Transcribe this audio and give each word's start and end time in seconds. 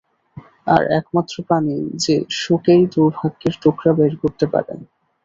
আর 0.73 0.81
একমাত্র 0.99 1.35
প্রাণী 1.47 1.75
যে 2.03 2.15
শুঁকেই 2.39 2.83
দুর্ভাগ্যের 2.93 3.53
টুকরা 3.61 3.91
বের 3.97 4.13
করতে 4.21 4.45
পারে। 4.53 4.73